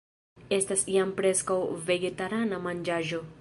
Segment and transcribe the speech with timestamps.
[0.55, 1.59] Estas jam preskaŭ
[1.91, 3.23] vegetarana manĝaĵo